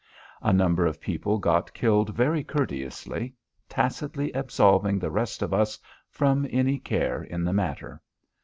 [0.41, 3.35] A number of people got killed very courteously,
[3.69, 5.77] tacitly absolving the rest of us
[6.09, 8.01] from any care in the matter.